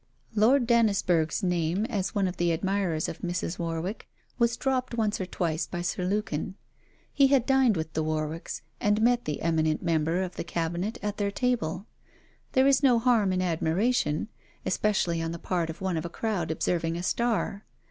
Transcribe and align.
Lord 0.33 0.65
Dannisburgh's 0.65 1.43
name, 1.43 1.85
as 1.85 2.15
one 2.15 2.27
of 2.27 2.37
the 2.37 2.51
admirers 2.51 3.07
of 3.07 3.19
Mrs. 3.19 3.59
Warwick, 3.59 4.09
was 4.39 4.57
dropped 4.57 4.95
once 4.95 5.21
or 5.21 5.27
twice 5.27 5.67
by 5.67 5.83
Sir 5.83 6.05
Lukin. 6.05 6.55
He 7.13 7.27
had 7.27 7.45
dined 7.45 7.77
with 7.77 7.93
the 7.93 8.01
Warwicks, 8.03 8.63
and 8.79 8.99
met 8.99 9.25
the 9.25 9.43
eminent 9.43 9.83
member 9.83 10.23
of 10.23 10.37
the 10.37 10.43
Cabinet 10.43 10.97
at 11.03 11.17
their 11.17 11.29
table. 11.29 11.85
There 12.53 12.65
is 12.65 12.81
no 12.81 12.97
harm 12.97 13.31
in 13.31 13.43
admiration, 13.43 14.29
especially 14.65 15.21
on 15.21 15.33
the 15.33 15.37
part 15.37 15.69
of 15.69 15.81
one 15.81 15.97
of 15.97 16.05
a 16.05 16.09
crowd 16.09 16.49
observing 16.49 16.97
a 16.97 17.03
star. 17.03 17.63